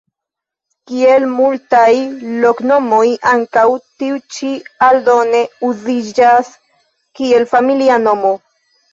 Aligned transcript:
Kiel 0.91 1.23
multaj 1.31 1.89
loknomoj, 2.45 3.03
ankaŭ 3.31 3.65
tiu 4.03 4.17
ĉi 4.37 4.49
aldone 4.87 5.41
uziĝas 5.67 6.49
kiel 7.21 7.45
familia 7.53 7.99
nomo. 8.07 8.33